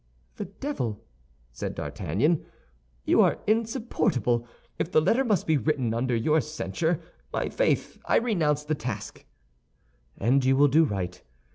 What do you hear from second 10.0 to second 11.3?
"And you will do right.